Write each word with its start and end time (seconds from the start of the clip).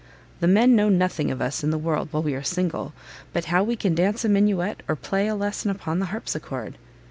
The 0.39 0.47
men 0.47 0.75
know 0.75 0.89
nothing 0.89 1.29
of 1.29 1.43
us 1.43 1.63
in 1.63 1.69
the 1.69 1.77
world 1.77 2.07
while 2.09 2.23
we 2.23 2.33
are 2.33 2.41
single, 2.41 2.91
but 3.33 3.45
how 3.53 3.63
we 3.63 3.75
can 3.75 3.93
dance 3.93 4.25
a 4.25 4.29
minuet, 4.29 4.81
or 4.87 4.95
play 4.95 5.27
a 5.27 5.35
lesson 5.35 5.69
upon 5.69 5.99
the 5.99 6.07
harpsichord." 6.07 6.79